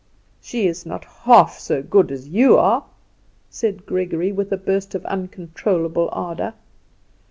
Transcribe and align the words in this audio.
"She 0.41 0.65
is 0.65 0.83
not 0.83 1.05
half 1.05 1.59
so 1.59 1.83
good 1.83 2.11
as 2.11 2.27
you 2.27 2.57
are!" 2.57 2.85
said 3.51 3.85
Gregory, 3.85 4.31
with 4.31 4.51
a 4.51 4.57
burst 4.57 4.95
of 4.95 5.05
uncontrollable 5.05 6.09
ardour. 6.11 6.55